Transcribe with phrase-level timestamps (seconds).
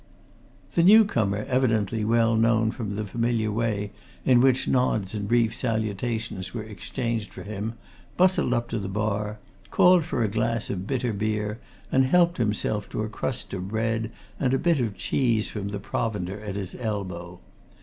[0.73, 3.91] The new comer, evidently well known from the familiar way
[4.25, 7.75] in which nods and brief salutations were exchanged for him,
[8.17, 9.37] bustled up to the bar,
[9.69, 11.59] called for a glass of bitter beer
[11.91, 14.09] and helped himself to a crust of bread
[14.39, 17.39] and a bit of cheese from the provender at his elbow.